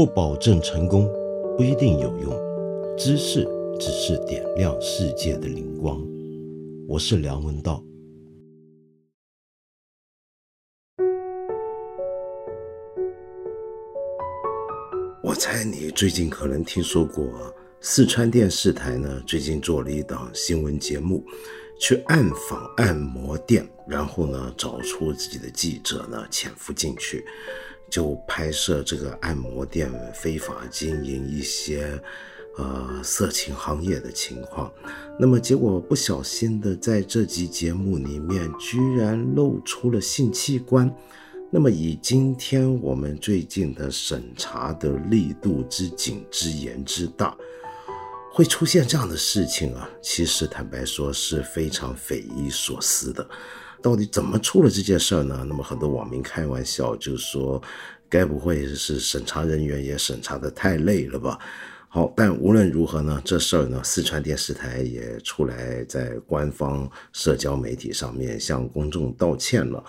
[0.00, 1.06] 不保证成功，
[1.58, 2.32] 不一定有用。
[2.96, 3.46] 知识
[3.78, 6.02] 只是点亮世界的灵光。
[6.88, 7.84] 我是梁文道。
[15.22, 21.22] 我猜你最近可能听说过，四川电视台呢最近做了一档新闻节目，
[21.78, 27.22] 去暗访按摩店，然后呢找出自己的记者呢潜伏进去。
[27.90, 32.00] 就拍摄这个按摩店非法经营一些，
[32.56, 34.72] 呃，色情行业的情况。
[35.18, 40.90] 那么结果不小心的在这集节目里面，居然露出了性器官。
[41.50, 47.36] 那么以今天我们最近的审查的力度之紧之严之大，
[48.32, 53.28] 会出现这样的事情啊，其实坦白说是非常匪夷所思的。
[53.82, 55.44] 到底怎么出了这件事儿呢？
[55.48, 57.60] 那么很多网民开玩笑就说，
[58.08, 61.38] 该不会是审查人员也审查的太累了吧？
[61.88, 69.82] 好，但无论如何呢，这事儿呢，四川电视台也出来在官方社交媒体上面向公众道歉了。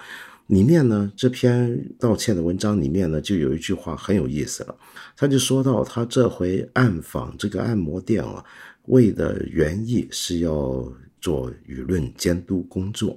[0.47, 4.75] 里面呢，这篇道歉的文章里面呢，就有一句话很有意思了，
[5.15, 8.43] 他就说到他这回暗访这个按摩店啊，
[8.87, 13.15] 为的原意是要做舆论监督工作。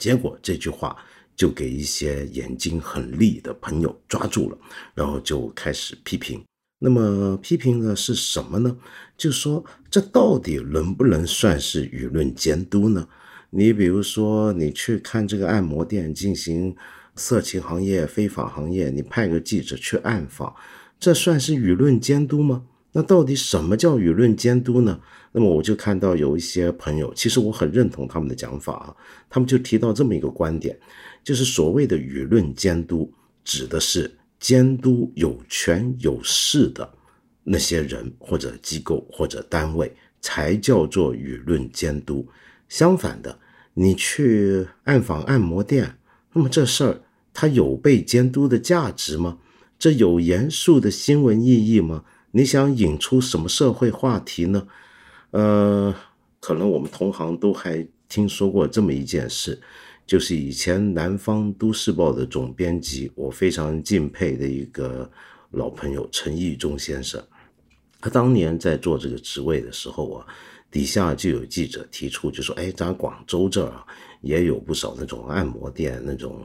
[0.00, 0.96] 结果这句话
[1.36, 4.58] 就给一些眼睛很利的朋友抓住了，
[4.94, 6.42] 然后就开始批评。
[6.80, 8.76] 那么批评的是什么呢？
[9.16, 13.08] 就说这到底能不能算是舆论监督呢？
[13.50, 16.74] 你比如说，你去看这个按摩店进行
[17.14, 20.54] 色情行业、非法行业，你派个记者去暗访，
[20.98, 22.64] 这算是舆论监督吗？
[22.96, 25.00] 那到底什么叫舆论监督呢？
[25.32, 28.96] 那么我就看到有一些朋友，其实我很认同他们的讲法啊，
[29.28, 30.78] 他们就提到这么一个观点，
[31.24, 33.12] 就是所谓的舆论监督，
[33.44, 36.88] 指的是监督有权有势的
[37.42, 42.24] 那些人或者机构或者单位，才叫做舆论监督。
[42.68, 43.36] 相反的，
[43.74, 45.98] 你去暗访按摩店，
[46.32, 47.02] 那么这事儿
[47.32, 49.38] 它有被监督的价值吗？
[49.80, 52.04] 这有严肃的新闻意义吗？
[52.36, 54.66] 你想引出什么社会话题呢？
[55.30, 55.94] 呃，
[56.40, 59.60] 可能我们同行都还听说过这么一件事，
[60.04, 65.08] 就是以前南方都市报的总编辑，我非常敬佩的一个
[65.52, 67.22] 老朋友陈义忠先生。
[68.00, 70.26] 他当年在做这个职位的时候啊，
[70.72, 73.86] 底下就有记者提出，就说：“哎，咱广州这儿啊，
[74.22, 76.42] 也有不少那种按摩店，那种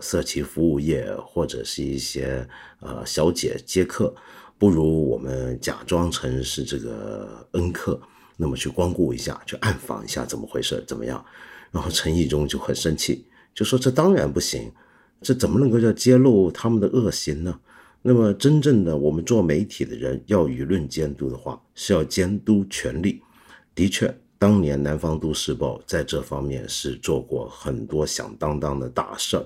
[0.00, 2.46] 色情服务业，或者是一些
[2.80, 4.14] 呃小姐接客。”
[4.64, 8.00] 不如我们假装成是这个恩客，
[8.38, 11.22] 那么去光顾一下，去暗访一下怎么回事，怎么样？
[11.70, 14.72] 然后陈义忠就很生气，就说这当然不行，
[15.20, 17.60] 这怎么能够叫揭露他们的恶行呢？
[18.00, 23.20] 那么真正的我们做媒体的人要舆论监督的话，是要监督权力。
[23.74, 29.44] 的确，当年南方都市报在这方面是做过很多响当当的大事儿。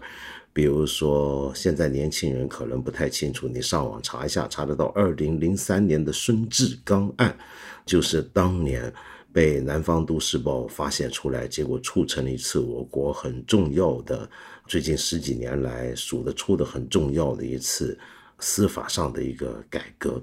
[0.58, 7.38] 比如说，现在年轻人可能不太清楚，你上网查一下，查得到二零零三年的孙志刚案，
[7.86, 8.92] 就是当年
[9.32, 14.28] 被南方都市报发现出来，结果促成了一次我国很重要的，
[14.66, 17.97] 最近十几年来数得出的很重要的一次
[18.41, 20.20] 司法上的一个改革。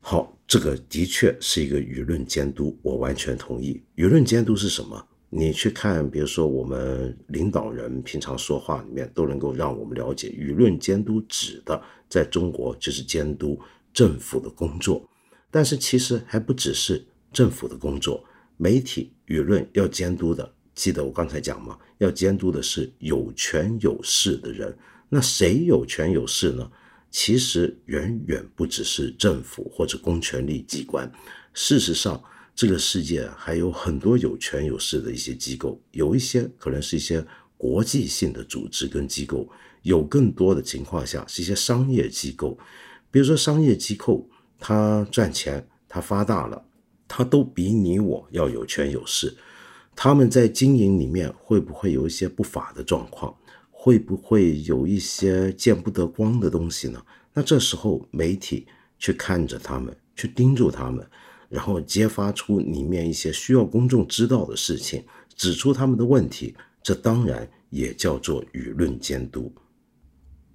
[0.00, 3.80] 好，这个的确是一个舆论监督，我完全同意。
[3.94, 5.06] 舆论监督是什么？
[5.38, 13.60] 你去看，比如说我们领导人平常说话里面都能够让我们了解，舆论监督指的在中国就是监督
[13.92, 15.06] 政府的工作，
[15.50, 17.04] 但是其实还不只是
[17.34, 18.24] 政府的工作，
[18.56, 21.78] 媒体舆论要监督的，记得我刚才讲吗？
[21.98, 24.74] 要监督的是有权有势的人，
[25.10, 26.70] 那谁有权有势呢？
[27.10, 31.12] 其实远远不只是政府或者公权力机关，
[31.52, 32.18] 事实上。
[32.56, 37.22] 这个世界还有很多有权有势的一些机构，有一些可能是一些
[37.58, 39.46] 国际性的组织跟机构，
[39.82, 42.58] 有更多的情况下是一些商业机构。
[43.10, 44.26] 比如说商业机构，
[44.58, 46.64] 它赚钱，它发大了，
[47.06, 49.36] 它都比你我要有权有势。
[49.94, 53.36] 他们在经营里面会不会有一些不法的状况？
[53.70, 57.04] 会不会有一些见不得光的东西呢？
[57.34, 58.66] 那这时候媒体
[58.98, 61.06] 去看着他们，去盯住他们。
[61.48, 65.04] 然后揭发出里面一些需要公众知道的事情，
[65.34, 69.52] 指出他们的问题，这当然也叫做舆论监督。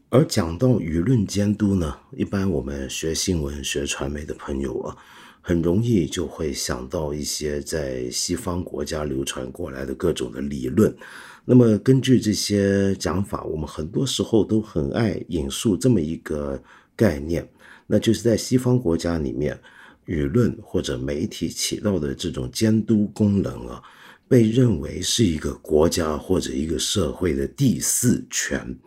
[0.10, 4.98] 而讲到舆论监督呢，一般我们学新闻、学传媒的朋友啊，
[5.40, 10.94] 很容易就会想到一些在西方国家流传过来的各种的理论。
[11.46, 16.62] 那么根据这些讲法，我们很多时候都很爱引述这么一个
[16.96, 17.48] 概念。
[17.88, 19.60] 那就是在西方国家里面，
[20.06, 23.82] 舆论或者媒体起到的这种监督功能啊，
[24.28, 28.78] 被认为是一个国家或者一个社会的第四权。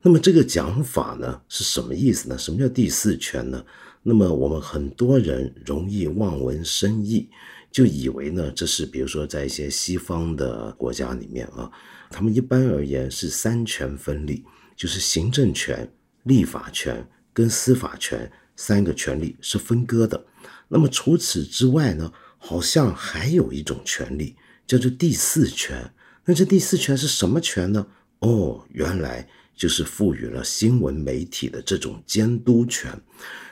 [0.00, 2.36] 那么这个讲法呢是什么意思呢？
[2.36, 3.64] 什么叫第四权呢？
[4.02, 7.28] 那么我们很多人容易望文生义，
[7.72, 11.70] 就以为呢这是比如说在一些西方的国家里面啊，
[12.10, 14.44] 他们一般而言是三权分立，
[14.76, 15.90] 就是行政权、
[16.24, 20.22] 立法权跟司法权三个权利是分割的。
[20.68, 25.92] 那么除此之外呢，好像还有一种权利叫做第四权。
[26.24, 27.86] 那这第四权是什么权呢？
[28.20, 29.28] 哦，原来。
[29.56, 32.90] 就是赋予了新闻媒体的这种监督权，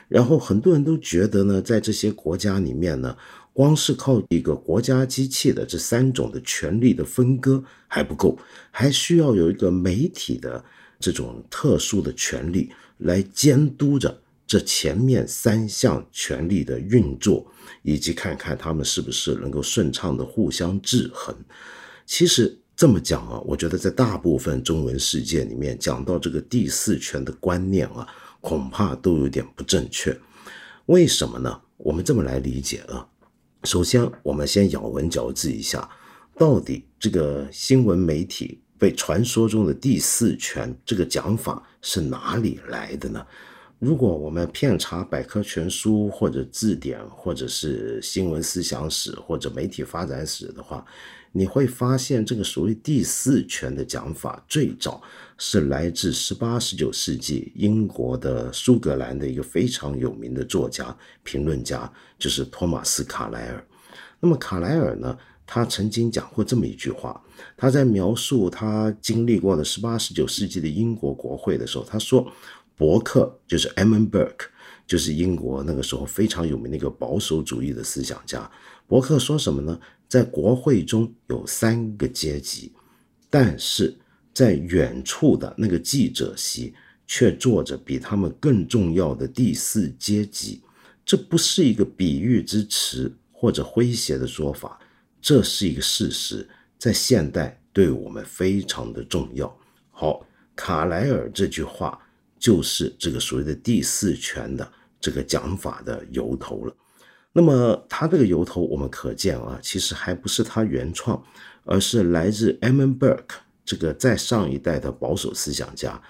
[0.09, 3.15] 然后很多人都觉得呢，在这些国家里面呢，
[3.53, 8.37] 光是靠一个国家机器的这三种的权力的分割还不够，
[8.69, 10.61] 还需要有一个媒体的
[10.99, 17.45] 这种特殊的权利来监督着这前面三项权力的运作，
[17.81, 21.35] 以及看看他们是不是能够顺畅的互相制衡。
[22.05, 22.59] 其实。
[22.75, 28.05] 这么讲啊，我觉得在大部分中文世界里面，讲到这个第四权的观念啊，
[28.41, 30.19] 恐怕都有点不正确。
[30.87, 31.61] 为什么呢？
[31.77, 33.07] 我们这么来理解啊。
[33.63, 35.87] 首先，我们先咬文嚼字一下，
[36.35, 43.23] 到底这个新闻媒体被传说中的第四权这个讲法是哪里来的呢？
[43.83, 50.85] 如果我们遍查百科全书或者字典，或者是新闻思想史或者媒体发展史的话，
[51.33, 55.01] 你会发现，这个所谓第四权的讲法，最早
[55.37, 63.67] 是来自十八、十九世纪英国的苏格兰的一个非常有名的作家、评论家，就是托马斯·卡莱尔。
[64.21, 67.21] 那么卡莱尔呢，他曾经讲过这么一句话，
[67.57, 72.25] 他在描述他经历过的十八、十九世纪的英国国会的时候，他说，
[72.75, 74.47] 伯克就是 e m m n Burke，
[74.87, 78.49] 就是英国那个时候非常有名的一个保守主义的思想家。
[78.87, 79.79] 伯克说什么呢？
[80.07, 82.71] 在国会中有三个阶级，
[83.29, 83.97] 但是
[84.33, 86.73] 在远处的那个记者席
[87.07, 90.61] 却坐着比他们更重要的第四阶级。
[91.05, 94.79] 这不是一个比喻之词或者诙谐的说法，
[95.21, 96.47] 这是一个事实，
[96.77, 99.53] 在现代对我们非常的重要。
[99.89, 100.25] 好，
[100.55, 101.99] 卡莱尔这句话
[102.43, 104.69] 就是这个所谓的第四权的
[104.99, 106.75] 这个讲法的由头了。
[107.31, 111.23] 那么他这个由头，我们可见啊，其实还不是他原创，
[111.63, 116.01] 而是来自 e m m n Burke 这个在上一代的保守思想家。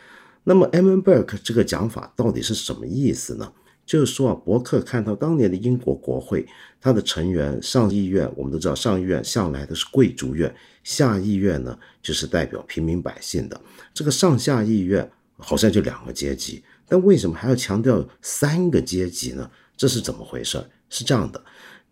[0.44, 3.54] 那么 e m m n Burke 这个讲法到底是什么意思呢？
[3.86, 6.48] 就是说啊，伯克看到当年的英国国会，
[6.82, 10.52] 他的成员上议院，我们都知道上议院向来都是贵族院，
[10.84, 13.62] 下议院呢就是代表平民百姓的。
[13.94, 15.08] 这个上下议院
[15.38, 19.50] 好像就两个阶级，但为什么还要强调三个阶级呢？
[19.76, 20.64] 这是怎么回事？
[20.90, 21.44] 是这样的，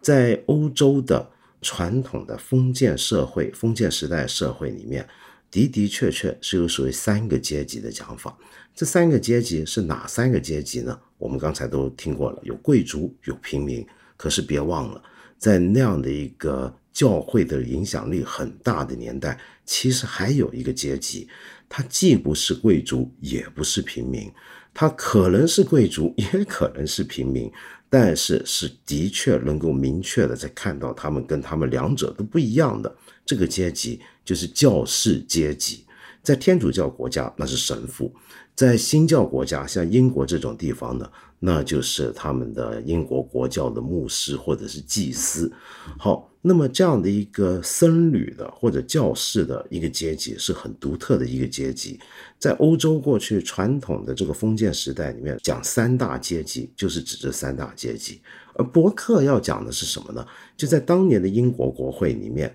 [0.02, 1.30] 在欧洲的
[1.62, 5.08] 传统的封建社会、封建时代社会里面，
[5.50, 8.38] 的的确确是有所谓三个阶级的讲法。
[8.74, 10.98] 这三个阶级是哪三个阶级呢？
[11.18, 13.86] 我们刚才都听过了，有贵族，有平民。
[14.16, 15.04] 可是别忘了，
[15.38, 21.28] 在那样的一个教会的影响力很大的年代，其实还有一个阶级，
[21.70, 24.32] 它既不是贵族，也不是平民，
[24.74, 27.52] 它可能是贵族， 也可能是平民。
[27.90, 32.96] 但是是的确能够明确的在看到他们跟他们两者都不一样的
[33.26, 35.86] 这个阶级，就是教士阶级。
[36.24, 38.14] 在天主教国家那是神父，
[38.62, 45.52] 在新教国家像英国这种地方呢，那就是他们的英国国教的牧师或者是祭司。
[45.98, 46.28] 好。
[46.44, 52.00] 那么这样的一个僧侣的或者教士的一个阶级是很独特的一个阶级，
[52.40, 58.20] 在欧洲过去传统的这个封建时代里面讲三大阶级，就是指这三大阶级。
[58.56, 60.26] 而伯克要讲的是什么呢？
[60.58, 62.52] 就在当年的英国国会里面，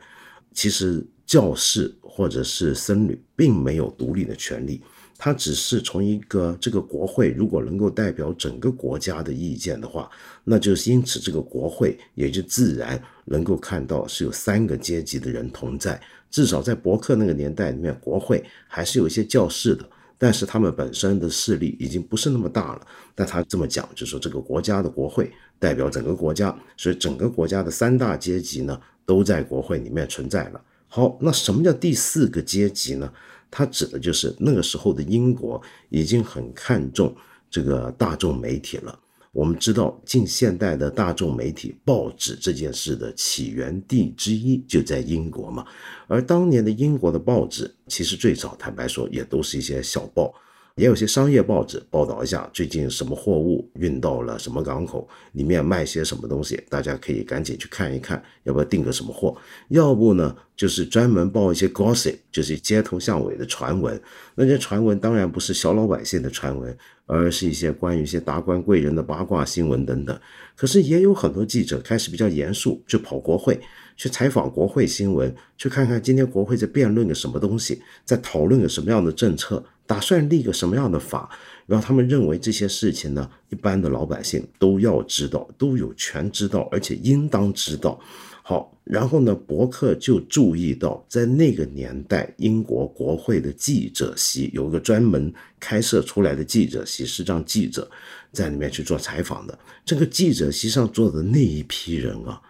[0.53, 4.83] 其实教士或者是僧侣并没有独立的权利。
[5.19, 10.11] 他只是从一个这个国会，如果能够代表整个国家的意见的话，
[10.45, 16.01] 那就是因此这个国会也就自然能够看到是有三个阶级的人同在。
[16.31, 22.87] 至少在伯克那个年代里面，国会还是有一些教士的，但是他们本身的势力已经不是那么大了。
[23.15, 30.61] 但他这么讲，就说这个国家的国会代表整个国家，所以整个国家的三大阶级呢都在国会里面存在了。
[30.89, 33.11] 好，那什么叫第四个阶级呢？
[33.57, 35.59] 它指的就是那个时候的英国
[35.89, 37.17] 已经很看重
[37.51, 38.99] 这个大众媒体了。
[39.33, 45.65] 我们知道，近现代的大众媒体报纸这件事的起源地之一就在英国嘛。
[46.07, 50.35] 而当年的英国的报纸，其实最早坦白说也都是一些小报，
[50.77, 59.35] 也有些商业报纸报道一下最近什么货物运到了什么港口，里面卖些什么东西，大家可以赶紧去看一看，要不要订个什么货？
[59.69, 63.99] 要不呢，就是专门报一些 gossip，就是街头巷尾的传闻。
[64.35, 70.21] 那些传闻当然不是小老百姓的传闻，而是一些关于一些达官贵人的八卦新闻等等。
[70.55, 73.59] 可是也有很多记者开始比较严肃，就跑国会
[73.97, 79.65] 去采访国会新闻，去看看今天国会在辩论个什么东西，在讨论个什么样的政策。
[79.89, 81.31] 打算立个什么样的法？
[81.65, 87.97] 然后他们认为这些事情呢，一般的老百姓都要知道，都有权知道，而且应当知道。
[88.43, 97.89] 好，然后呢，伯克就注意到，在那个年代，英国国会的记者席有一个专门开设出来的记者席，是让记者
[98.33, 99.57] 在里面去做采访的。
[99.85, 102.43] 这个记者席上坐的那一批人啊，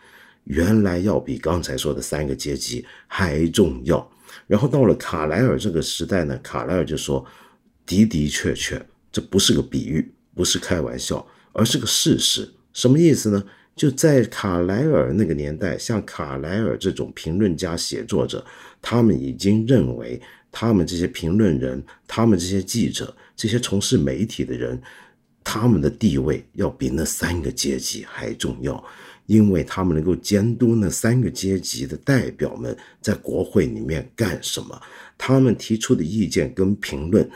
[0.47, 4.11] 原来要比刚才说的三个阶级还重要。
[4.47, 7.25] 然后到了卡莱尔这个时代呢，卡莱尔就说
[7.87, 12.49] ：“的的确确，这不是个比喻，不是开玩笑，而是个事实。
[12.73, 13.43] 什么意思呢？
[13.75, 18.45] 就在卡莱尔那个年代，像卡莱尔这种评论家、写作者，
[18.81, 20.21] 他们已经认为，
[20.53, 24.81] 他们这些评论人、他们这些记者、这些从事媒体的人，
[25.43, 28.83] 他们的地位要比那三个阶级还重要。”
[29.27, 34.81] 因为他们能够监督那三个阶级的代表们在国会里面干什么，
[35.19, 37.29] 他们提出的意见跟评论，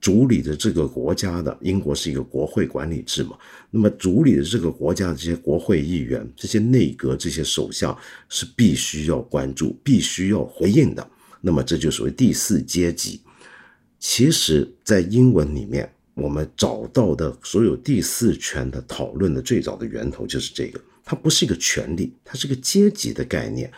[0.00, 3.36] 主理的这个国家的英国是一个国会管理制嘛，
[3.70, 7.96] 那么主理的这个国家的这些国会议员、这些内阁、这些首相
[8.28, 11.10] 是必须要关注、必须要回应的。
[11.40, 13.20] 那么这就属于第四阶级。
[13.98, 20.80] 其实，在英文里面，我们找到的所有第四权的讨论的最早的源头就是这个。
[21.02, 23.68] 它不是一个权利，它是个阶级的概念。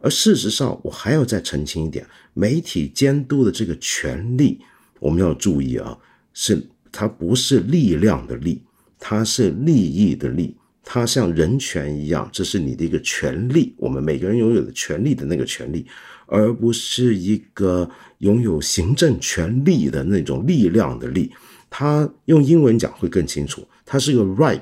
[0.00, 4.58] 而事实上，我还要再澄清一点：媒体监督的这个权利，
[4.98, 5.96] 我们要注意啊，
[6.32, 8.62] 是它不是力量的力，
[8.98, 15.86] 它是利益的利，它像人权一样，这是你的一个权利，我们每个人拥有的权利的那个权利，
[16.26, 17.88] 而不是一个
[18.18, 21.30] 拥有行政权力的那种力量的力。
[21.70, 24.60] 它用英文讲会更清楚，它是一个 right，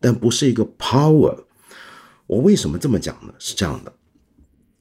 [0.00, 1.44] 但不是一个 power。
[2.26, 3.32] 我为什么这么讲呢？
[3.38, 3.92] 是这样的，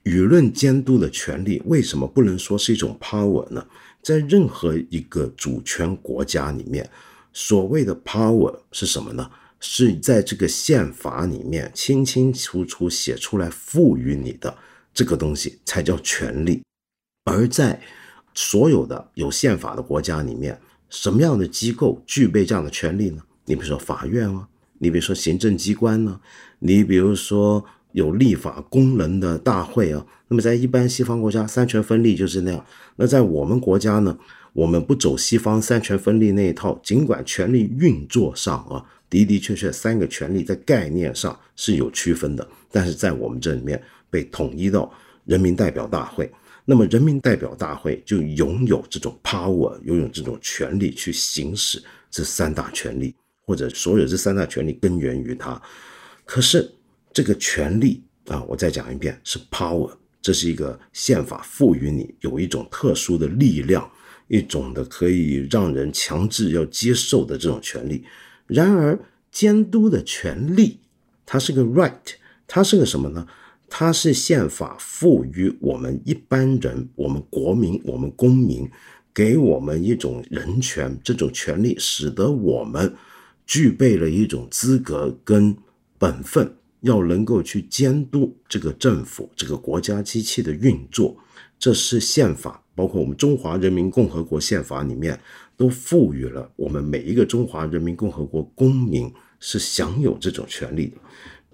[0.06, 3.68] 舆论监督的权利为什么不能说是一种 power 呢？
[4.02, 6.90] 在任何一个主权国家里面，
[7.34, 9.30] 所谓的 power 是什么呢？
[9.60, 14.56] 是在这个宪法里面清清楚楚写出来赋予你的
[14.94, 16.62] 这个东西才叫权利。
[17.24, 17.82] 而在
[18.36, 23.22] 所有的有宪法的国家里面，什么样的机构具备这样的权利呢？
[23.46, 24.48] 你比如说法院啊。
[24.80, 26.20] 你比如说行政机关呢，
[26.60, 27.64] 你比如说
[27.94, 32.66] 有立法功能的大会啊，那么在一般西方国家三权分立就是那样。
[32.98, 34.18] 那在我们国家呢，
[34.52, 44.92] 我们不走西方三权分立那一套，尽管权力运作上啊的的确确三个权力在概念上是有区分的，但是在我们这里面被统一到
[45.24, 46.30] 人民代表大会，
[46.66, 51.82] 那么人民代表大会就拥有这种 power，拥有这种权利去行使
[52.12, 53.16] 这三大权利。
[53.48, 55.62] 或者所有这三大权利根源于它，
[56.26, 56.68] 可是
[57.14, 63.88] 这个权利啊，我再讲一遍，是 power，这是一个宪法赋予你有一种特殊的力量，
[64.30, 68.04] 一种的可以让人强制要接受的这种权利。
[68.48, 68.98] 然而，
[69.32, 70.80] 监督的权利，
[71.24, 72.16] 它是个 right，
[72.48, 73.28] 它是个什么呢？
[73.70, 78.70] 它是宪法赋予我们一般人、我们国民、我们公民，
[79.14, 82.96] 给我们一种人权，这种权利使得我们。
[83.48, 85.56] 具备了一种资格跟
[86.00, 91.16] 本分，要能够去监督这个政府、这个国家机器的运作，
[91.60, 95.20] 这是宪法，包括我们中华人民共和国宪法里面
[95.56, 100.98] 都赋予了我们每一个中华人民共和国公民是享有这种权利的。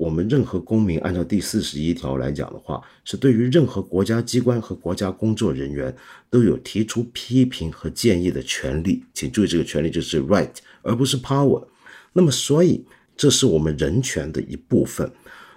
[0.01, 5.95] 我们任何公民按照第四十一条来讲的话，是对于任何国家机关和国家工作人员
[6.27, 9.03] 都有提出批评和建议的权利。
[9.13, 10.49] 请注意，这个权利就是 right，
[10.81, 11.67] 而不是 power。
[12.13, 12.83] 那么，所以
[13.15, 15.07] 这是我们人权的一部分。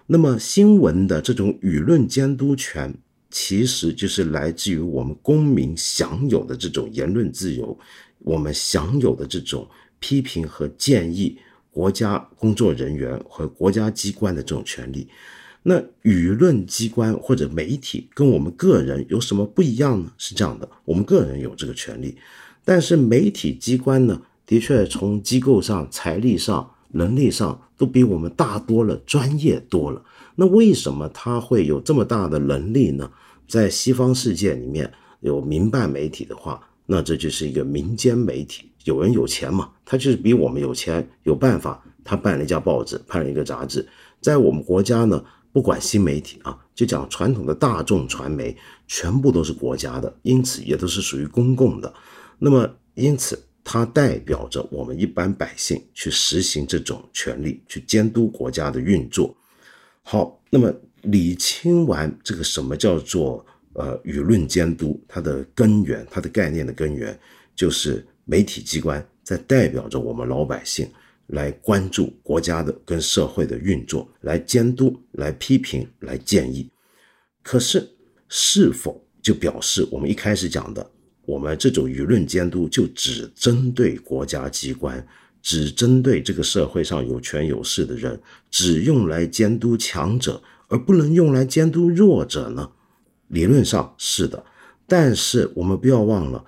[0.08, 2.94] 那么，新闻的这种舆论监督权，
[3.30, 7.78] 其实就是来自于我们公民享有的这种言论自由，
[8.18, 9.66] 我们享有的这种
[9.98, 11.38] 批评和建议
[11.75, 15.09] 国家工作人员和国家机关的这种权利。
[15.64, 20.12] 那舆论机关或者媒体跟我们个人有什么不一样呢？
[20.16, 22.16] 是这样的，我们个人有这个权利，
[22.64, 24.23] 但是媒体机关呢？
[24.47, 30.00] 的确，从机构上、财力上、能力上都比我们大多了，专业多了。
[30.37, 33.11] 那为什么他会有这么大的能力呢？
[33.49, 43.86] 在西方世界里面有民办媒体的话，那这就是一个民间媒体，有人有钱嘛，他就是比我们有钱，有办法，他办了一家报纸，办了一个杂志。
[44.20, 45.22] 在我们国家呢，
[45.52, 51.92] 不管新媒体啊，就讲传统的大众传媒，全部都是国家的，因此也都是属于公共的。
[52.38, 59.34] 那么，因此它代表着我们一般百姓去实行这种权利，去监督国家的运作。
[60.02, 60.72] 好，那么
[61.02, 63.44] 理清完这个什么叫做？
[63.76, 67.18] 呃，舆论监督它的根源，它的概念的根源，
[67.56, 70.88] 就是媒体机关在代表着我们老百姓
[71.28, 76.71] 来关注国家的跟社会的运作，来监督、来批评、来建议。
[77.43, 77.88] 可是，
[78.28, 80.90] 是否就表示我们一开始讲的，
[81.26, 85.07] 我们这种舆论监督就只针对国家机关，
[85.43, 92.71] 只针对这个社会上有权有势的人，只用来监督强者，而不能用来监督弱者呢？
[93.28, 94.45] 理论上是的，
[94.87, 96.45] 但是我们不要忘了，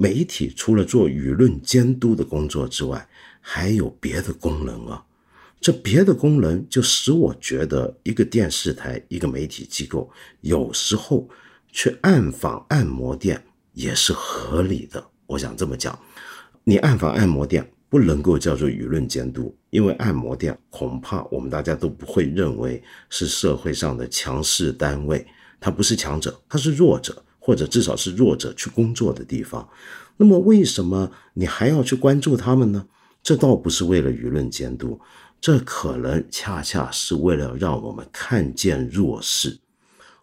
[0.00, 3.08] 媒体除了做舆论监督的工作之外，
[3.40, 5.04] 还有别的功能啊。
[5.60, 10.08] 这别的功能就使我觉得，一个电视台、一个媒体机构，
[10.40, 11.28] 有时候
[11.72, 15.04] 去暗访按摩店也是合理的。
[15.26, 15.98] 我想这么讲，
[16.62, 25.26] 你暗访按摩店不能够叫做舆论监督，因为按摩店恐怕我们大家都不会认为是社会上的强势单位。
[25.58, 29.66] 他不是强者，他是弱者，或者至少是弱者去工作的地方。
[30.18, 32.86] 那么，为什么你还要去关注他们呢？
[33.22, 35.00] 这倒不是为了舆论监督，
[35.40, 39.58] 这可能恰恰是为了让我们看见弱势。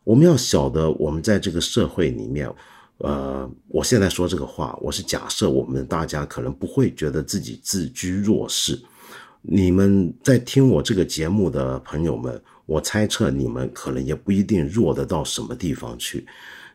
[0.03, 2.47] 我们要晓得，我们在这个社会里面，
[2.99, 8.79] 呃，我现在说这个话，我是假设我们大家可能不会觉得自己自居弱势。
[9.41, 12.39] 你们在听我这个节目的朋友们。
[12.67, 16.25] 我猜测你们可能也不一定弱得到什么地方去，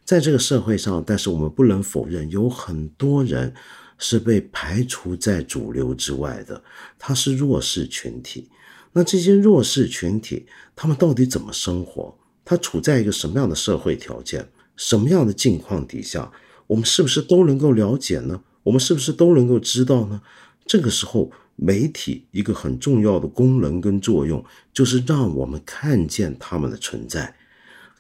[0.04, 3.54] 在这个社会上，但是我们不能否认，有很多人
[3.98, 6.62] 是被排除在主流之外的，
[6.98, 8.48] 他是弱势群体。
[8.92, 12.16] 那这些弱势群体，他们到底怎么生活？
[12.44, 16.32] 他处在一个什么样的社会条件、什么样的境况底下？
[16.66, 18.42] 我们是不是都能够了解呢？
[18.64, 20.22] 我们是不是都能够知道呢？
[20.66, 21.30] 这个时候。
[21.62, 27.36] 媒体一个很重要的功能跟作用，就是让我们看见他们的存在。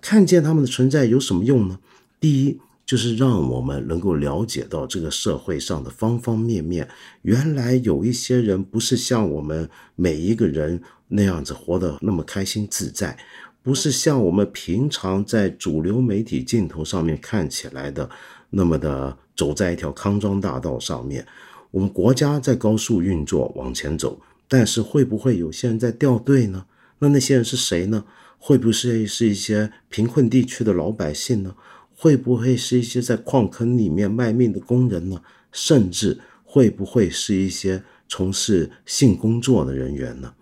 [0.00, 1.78] 看见他们的存在有什么用呢？
[2.20, 6.86] 第一，就是让我们能够了解到这个社会上的方方面面。
[7.22, 13.18] 原来有一些人不是像我们每一个人那样子活得那么开心自在，
[13.62, 18.08] 不是像我们平常在主流媒体镜头上面看起来的
[18.50, 21.26] 那么的走在一条康庄大道上面。
[21.70, 26.66] 我们国家在高速运作往前走，但是会不会有些人在掉队呢？
[26.98, 28.04] 那那些人是谁呢？
[28.36, 28.72] 会不会
[29.06, 31.54] 是一些贫困地区的老百姓呢？
[32.00, 35.20] 会不会是一些在矿坑里面卖命的工人呢？
[35.52, 40.32] 甚至会不会是一些从事性工作的人员呢？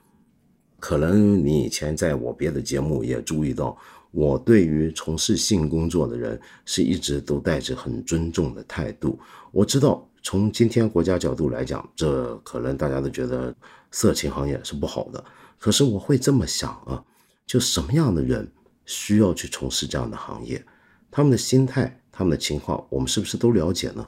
[0.78, 3.76] 可能你以前在我别的节目也注意到，
[4.12, 9.18] 我对于从事性工作的人是一直都带着很尊重的态度。
[9.50, 10.04] 我知道。
[10.20, 13.54] 从今天国家角度来讲，这可能大家都觉得
[13.92, 15.24] 色情行业是不好的。
[15.58, 17.02] 可是我会这么想啊，
[17.46, 18.46] 就什么样的人
[18.84, 20.62] 需要去从事这样的行业？
[21.10, 24.06] 他们的心态、他们的情况，我们是不是都了解呢？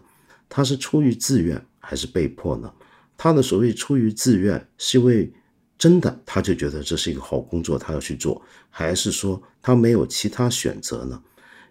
[0.48, 2.72] 他是出于自愿还是被迫呢？
[3.16, 5.32] 他的所谓出于自愿，是因为
[5.78, 11.22] 真的他就觉得这是一个好工作，他要去做，还是说他没有其他选择呢？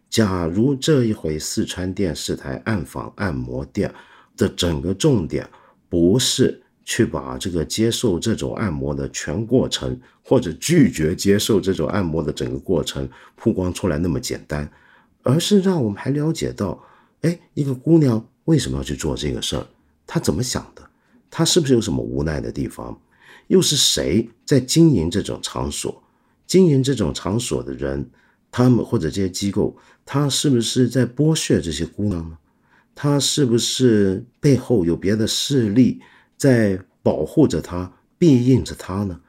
[0.09, 3.93] 假如这一回四川电视台暗访按摩店。
[4.39, 5.45] 的整个重点
[5.89, 14.71] 不是去把这个接受这种按摩的全过程，或者拒绝接受这种按摩的整个过程曝光出来那么简单，
[15.23, 16.82] 而是让我们还了解到，
[17.21, 19.65] 哎，一个姑娘为什么要去做这个事儿？
[20.08, 20.89] 她怎么想的？
[21.29, 22.99] 她是不是有什么无奈的地方？
[23.47, 26.01] 又是谁在经营这种场所？
[26.45, 28.10] 经营这种场所的人，
[28.51, 32.38] 他们或者这些机构，他是不是在剥削这些姑娘呢？
[32.95, 36.01] 他是不是背后有别的势力
[36.36, 39.19] 在保护着他、庇应着他呢？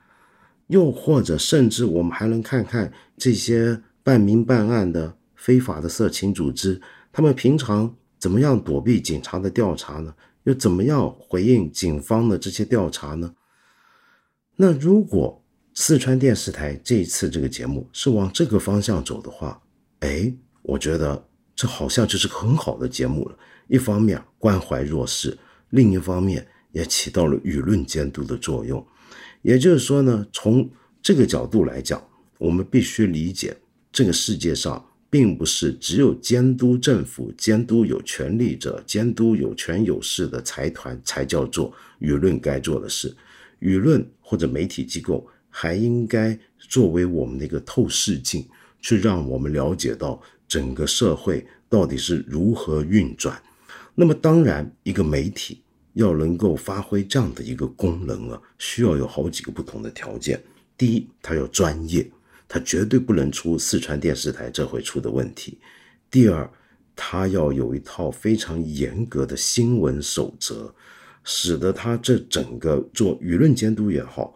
[0.69, 6.79] 又或者，甚至我们还能看看这些半明半暗的非法的色情组织，
[7.11, 10.15] 他们平常怎么样躲避警察的调查呢？
[10.45, 13.35] 又怎么样回应警方的这些调查呢？
[14.57, 19.59] 那如果四川电视台这一次这个节目是往这个方向走的话，
[20.01, 21.27] 哎，我觉得
[21.57, 23.39] 这好像就是很好的节目了。
[23.69, 25.39] 一方面关怀弱势，
[25.71, 28.87] 另一方面也起到了舆论监督的作用。
[29.41, 30.69] 也就是说呢，从
[31.01, 32.03] 这个角度来讲，
[32.37, 33.57] 我们必须理解
[33.91, 43.15] 这个世界上并不是只有监督政府、监督有权力者、监督有权有势的财团才叫做舆论该做的事。
[43.61, 48.47] 舆论或者媒体机构还应该作为我们的一个透视镜，
[48.81, 53.43] 去让我们了解到整个社会到底是如何运转。
[53.95, 55.61] 那么，当然，一个媒体
[55.95, 60.41] 要能够发挥这样的一个功能啊，需要有好几个不同的条件。
[60.79, 62.09] 第一，它要专业。
[62.53, 65.57] 他绝对不能出四川电视台这回出的问题。
[66.11, 66.51] 第二，
[66.97, 70.75] 他要有一套非常严格的新闻守则，
[71.23, 74.35] 使得他这整个做舆论监督也好，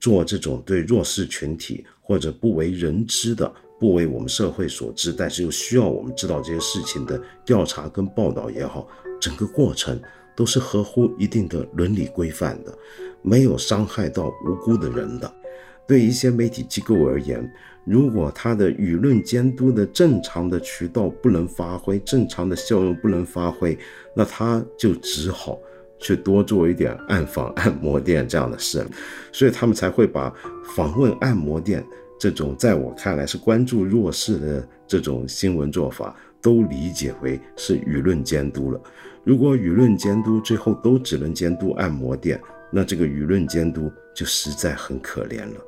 [0.00, 8.88] 做这种对弱势群体或者不为人知的、不为我们社会所知，但是又需要我们知道这些事情的调查跟报道也好，
[9.20, 10.00] 整个过程
[10.34, 12.74] 都是合乎一定的伦理规范的，
[13.20, 15.39] 没有伤害到无辜的人的。
[15.86, 17.50] 对一些媒体机构而言，
[17.84, 23.76] 如果他的舆论监督的正常的渠道不能发挥，正常的效用不能发挥，
[24.14, 25.58] 那他就只好
[25.98, 28.86] 去多做一点暗访 按摩店这样的事。
[29.32, 30.32] 所以他们才会把
[30.76, 31.84] 访问按摩店
[32.18, 38.80] 这种在我看来是关注弱势的这种新闻做法，都理解为是舆论监督了。
[39.24, 42.40] 如果舆论监督最后都只能监督按摩店，
[42.70, 45.60] 那这个舆论监督就实在很可怜了。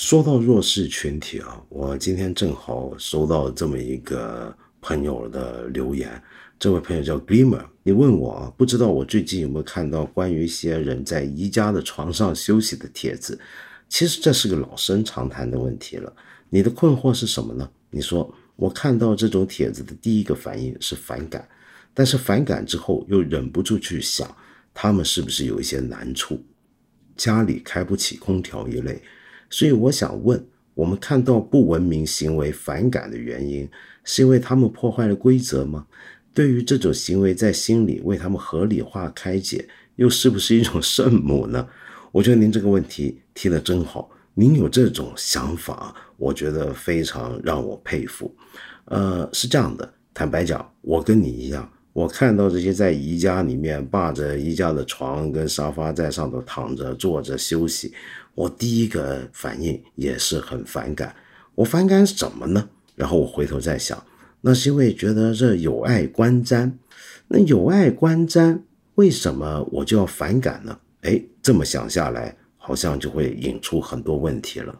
[0.00, 6.10] 说到弱势群体啊，我今天正好收到这么一个朋友的留言。
[6.58, 13.38] 这位朋友叫 Glimmer，你问我啊，不知道我最近有没有看到关于一些人在宜家的床上休息的帖子？
[13.90, 16.10] 其实这是个老生常谈的问题了。
[16.48, 17.70] 你的困惑是什么呢？
[17.90, 21.46] 你说我看到这种帖子的第一个反应是反感，
[21.92, 24.34] 但是反感之后又忍不住去想，
[24.72, 26.42] 他们是不是有一些难处，
[27.18, 28.98] 家里开不起空调一类。
[29.50, 30.42] 所以我想问，
[30.74, 33.68] 我们看到不文明行为反感的原因，
[34.04, 35.86] 是因为他们破坏了规则吗？
[36.32, 41.66] 对于这种行为，在心里为他们合理化开解，又是不是一种圣母呢？
[42.12, 48.32] 我觉得您这个问题提的真好，您有这种想法，我觉得非常让我佩服。
[48.84, 57.92] 呃，是这样的，坦白讲，我跟你一样，我看到这些在宜家里面霸着宜家的床跟沙发，在上头躺着、坐着休息。
[58.34, 61.14] 我第一个反应也是很反感，
[61.54, 62.68] 我反感什么呢？
[62.94, 64.02] 然后我回头再想，
[64.40, 66.72] 那是因为觉得这有碍观瞻，
[67.28, 68.60] 那有碍观瞻，
[68.94, 70.78] 为什么我就要反感呢？
[71.02, 74.78] 哎，这么想下来，好像就会引出很多问题了。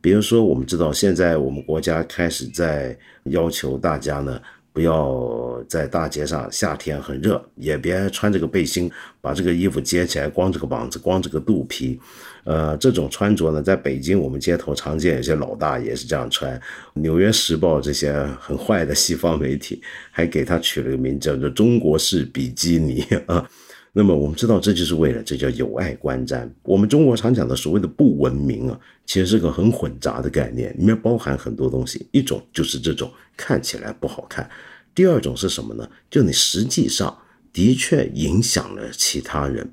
[0.00, 4.40] 比如说，我们知道现在我们国家开始在要求大家呢。
[4.72, 11.98] 不要在大街上，夏天很热，也别穿这个背心，把这个衣服揭起来，光着个膀子，光着个肚皮。
[12.44, 16.56] 呃，这种穿着呢，在北京我们街头常见，有些老大爷是这样穿。
[16.94, 23.48] 《纽约时报》这些很坏的西方媒体还给他取了个名，叫做“中国式比基尼”啊。
[23.92, 26.48] 那么我们知道，这就是为了这叫有碍观瞻。
[26.62, 32.06] 我们中国常讲的所谓的不文明啊，其实是个很混杂的概念，里面包含很多东西。
[32.12, 34.48] 一种就是这种看起来不好看，
[34.94, 35.88] 第二种是什么呢？
[36.08, 37.16] 就你实际上
[37.52, 39.68] 的确影响了其他人。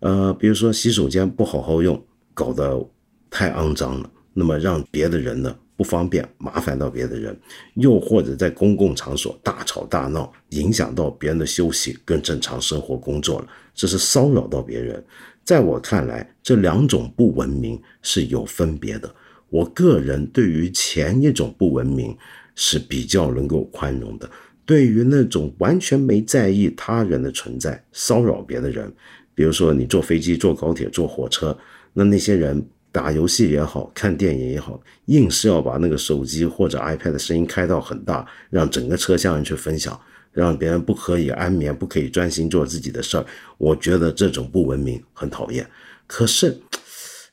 [0.00, 2.82] 呃，比如说洗手间不好好用，搞得
[3.30, 5.54] 太肮脏了，那么让别的人呢？
[5.76, 7.36] 不方便麻烦到别的人，
[7.74, 15.02] 又或者在公共场所大吵大闹，影响到别人的休息跟正常生活工作了，这是骚扰到别人。
[15.42, 19.12] 在我看来，这两种不文明是有分别的。
[19.48, 22.16] 我个人对于前一种不文明
[22.54, 24.30] 是比较能够宽容的，
[24.64, 28.92] 对于那种完全没在意他人的存在，骚扰别的人，
[29.34, 31.56] 比如说你坐飞机、坐高铁、坐火车，
[31.94, 32.64] 那那些人。
[32.92, 39.98] 打游戏也好看电影也好，硬是要把那个手机或者 iPad 的声音开到很大，让整个车厢人去分享，
[40.30, 43.24] 让别人不可以安眠，不可以专心做自己的事儿。
[43.56, 45.66] 我觉得这种不文明，很讨厌。
[46.06, 46.60] 可是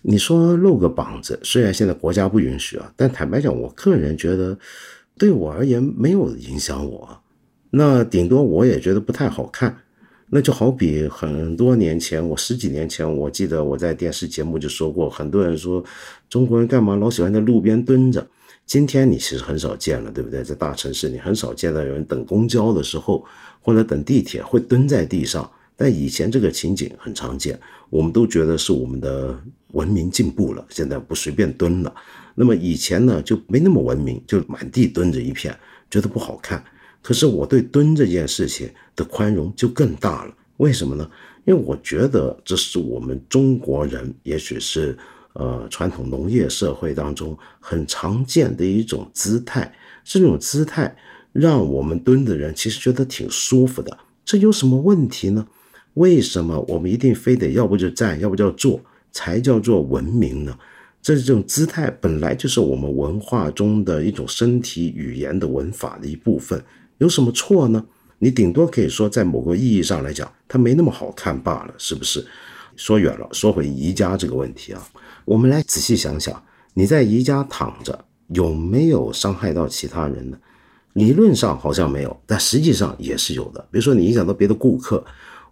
[0.02, 4.58] 你说露个膀子，虽然现在国家不允许啊，但坦白讲，我个人觉得
[5.18, 7.22] 对我而言没有影响我，
[7.72, 9.78] 那顶多我也觉得不太好看。
[10.30, 15.84] 那就好比很多年前，我十几年前，我记得我在电视节目就说过，很多人说
[16.30, 18.26] 中国人干嘛老喜欢在路边蹲着。
[18.66, 20.44] 今天你其实很少见了，对不对？
[20.44, 23.26] 在大城市，你很少见到有人等公交的时候
[23.60, 25.50] 或者等地铁会蹲在地上。
[25.76, 29.36] 但以前这个情景很常见，我们都觉得是我们的
[29.72, 31.92] 文明进步了，现在不随便蹲了。
[32.36, 35.58] 那么以前呢，就没那么文明，就满地蹲着一片，
[35.90, 36.64] 觉得不好看。
[37.02, 40.34] 可是我对蹲这件事情的宽容就更大了。
[40.58, 41.10] 为什么呢？
[41.46, 44.98] 因为我觉得这是我们中国人，也许是
[45.34, 49.74] 呃传统农业社会当中很常见的一种姿态。
[50.04, 50.96] 这种姿态
[51.32, 53.98] 让我们蹲的人其实觉得挺舒服的。
[54.26, 55.48] 这有什么问题呢？
[55.96, 58.80] 为什么我们一定非得要不就站，要不就坐
[59.12, 60.58] 才叫做文明呢？
[61.02, 66.62] 这种姿态本来就是我们文化中的一种身体语言的文法的一部分，
[67.00, 67.84] 有什么错呢？
[68.20, 72.26] 你顶多可以说，在某个意义上来讲，它没那么好看罢了，是不是？
[72.76, 74.82] 说远了，说回宜家这个问题啊，
[75.26, 76.42] 我们来仔细想想，
[76.74, 80.38] 你在宜家躺着有没有伤害到其他人呢？
[80.94, 83.62] 理论上好像没有，但实际上也是有的。
[83.72, 85.04] 比如说你影响到别的顾客，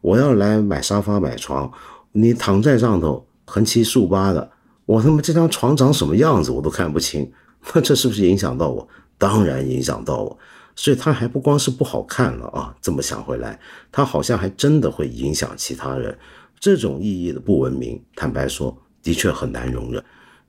[0.02, 1.72] 我要来买沙发买床，
[2.12, 4.52] 你躺在上头横七竖八的。
[4.86, 7.30] 我他妈这张床长什么样子我都看不清，
[7.74, 8.88] 那这是不是影响到我？
[9.18, 10.38] 当然影响到我，
[10.78, 12.74] 所以它还不光是不好看了啊！
[12.80, 13.60] 这么想回来，
[13.92, 16.16] 它好像还真的会影响其他人。
[16.60, 20.02] 这种意义的不文明，坦白说，的确很难容忍。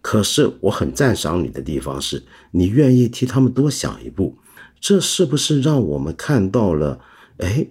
[0.02, 4.36] 可是我很赞赏你的地方是，你愿意替他们多想一步。
[4.78, 7.00] 这是不是让我们看到了？
[7.38, 7.66] 哎，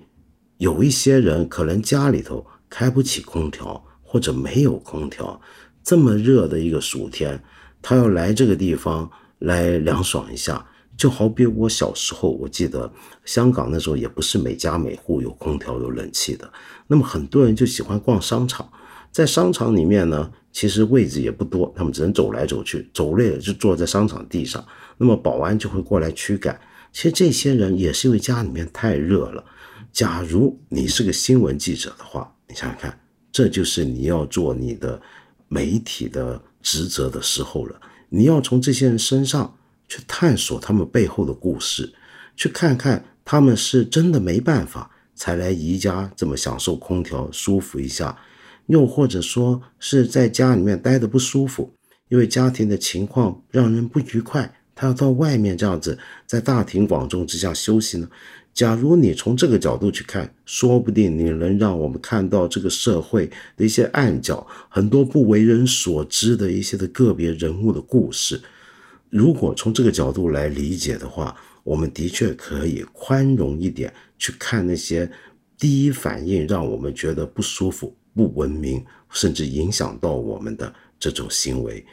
[0.58, 5.40] 有一些人可能家里头开不起空调，或者没有空调。
[5.84, 7.42] 这么热的一个暑天，
[7.82, 10.66] 他要来这个地方来凉爽一下，
[10.98, 12.92] 就好比我小时候，我记得
[13.24, 16.52] 香港那时候也不是每家每户有空调有冷气的，
[16.88, 18.68] 那么很多人就喜欢逛商场，
[19.12, 24.66] 在商场里面呢，其实位置也不多，他们只能走来走去，走累了就坐在商场地上，
[24.98, 26.60] 那么保安就会过来驱赶。
[26.92, 29.44] 其实这些人也是因为家里面太热了。
[29.94, 33.00] 假如你是个新闻记者的话，你想想看，
[33.32, 35.00] 这就是你要做你的。
[35.50, 37.80] 媒体的职责的时候了，
[38.10, 39.56] 你要从这些人身上
[39.88, 41.94] 去探索他们背后的故事，
[42.36, 48.18] 去看看他们是真的没办法才来宜家这么享受空调舒服一下，
[48.68, 51.74] 又或者说是在家里面待的不舒服，
[52.10, 58.08] 因为家庭的情况让人不愉快，他要到外面这样子在大庭广众之下休息呢。
[58.54, 68.42] 假如你从这个角度去看，说不定你能让我们看到这个社会的一些暗角，很多不为人所知的一些的个别人物的故事。
[69.10, 75.10] 如果从这个角度来理解的话，我们的确可以宽容一点去看那些
[75.58, 81.86] 第一反应让我们觉得不舒服、不文明，甚至影响到我们的这种行为。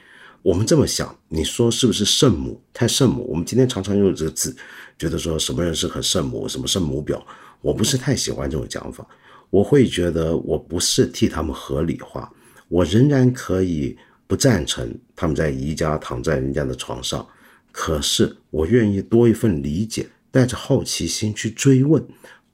[0.42, 3.27] 我们这么想，你说是不是圣母太圣母？
[3.31, 4.55] 我们今天常常用这个字，
[4.98, 7.22] 觉得说什么人是很圣母，什么圣母婊，
[7.62, 9.07] 我不是太喜欢这种讲法。
[9.50, 12.31] 我会觉得我不是替他们合理化，
[12.68, 17.26] 我仍然可以不赞成他们在宜家躺在人家的床上，
[17.70, 22.02] 可是我愿意多一份理解，带着好奇心去追问，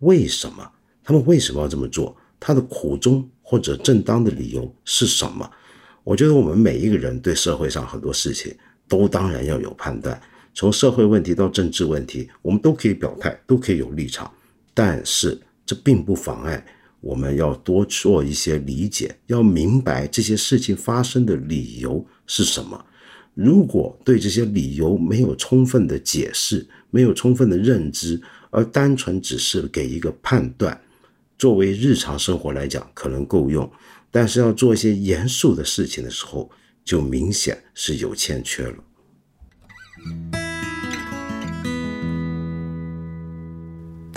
[0.01, 0.73] 为什么
[1.05, 2.17] 他们为什么要这么做？
[2.39, 5.51] 他的苦衷或者正当的理由是什么？
[6.03, 8.57] 我觉得我们每一个人对社会上很多事情
[8.89, 10.21] 都当然要有判断，
[10.55, 14.33] 从社会问题到政治问题，我们都可以表态，都可以有立场。
[14.73, 16.65] 但是这并不妨碍
[17.01, 22.85] 我们要多做一些理解，要明白这些事情发生的理由是什么。
[23.35, 30.79] 如果对这些理由没有充分的解释，没有充分的认知，而单纯只是给一个判断，
[31.39, 33.71] 作为日常生活来讲，可能够用。
[34.11, 36.51] 但是要做一些严肃的事情的时候，
[36.85, 38.75] 就明显是有欠缺了。